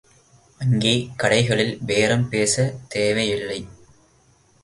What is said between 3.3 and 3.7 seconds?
இல்லை.